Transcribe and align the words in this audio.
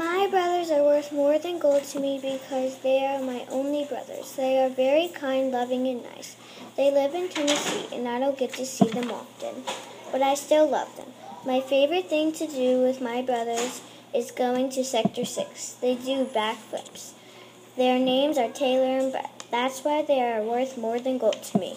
My 0.00 0.26
brothers 0.28 0.70
are 0.70 0.82
worth 0.82 1.12
more 1.12 1.38
than 1.38 1.58
gold 1.58 1.84
to 1.92 2.00
me 2.00 2.18
because 2.18 2.78
they 2.78 3.04
are 3.04 3.20
my 3.20 3.44
only 3.50 3.84
brothers. 3.84 4.32
They 4.32 4.58
are 4.64 4.70
very 4.70 5.08
kind, 5.08 5.52
loving, 5.52 5.86
and 5.88 6.02
nice. 6.02 6.36
They 6.74 6.90
live 6.90 7.14
in 7.14 7.28
Tennessee, 7.28 7.94
and 7.94 8.08
I 8.08 8.18
don't 8.18 8.38
get 8.38 8.54
to 8.54 8.64
see 8.64 8.88
them 8.88 9.10
often, 9.10 9.62
but 10.10 10.22
I 10.22 10.36
still 10.36 10.66
love 10.66 10.96
them. 10.96 11.12
My 11.44 11.60
favorite 11.60 12.08
thing 12.08 12.32
to 12.32 12.46
do 12.46 12.80
with 12.80 13.02
my 13.02 13.20
brothers 13.20 13.82
is 14.14 14.30
going 14.30 14.70
to 14.70 14.84
Sector 14.84 15.26
6. 15.26 15.74
They 15.82 15.96
do 15.96 16.24
backflips. 16.24 17.12
Their 17.76 17.98
names 17.98 18.38
are 18.38 18.48
Taylor 18.48 18.98
and 19.00 19.12
Brett. 19.12 19.44
That's 19.50 19.84
why 19.84 20.00
they 20.00 20.22
are 20.22 20.42
worth 20.42 20.78
more 20.78 20.98
than 20.98 21.18
gold 21.18 21.42
to 21.42 21.58
me. 21.58 21.76